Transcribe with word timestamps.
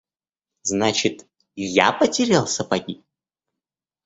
Значит 0.63 1.27
я 1.53 1.91
потерял 1.93 2.47
сапоги? 2.47 3.03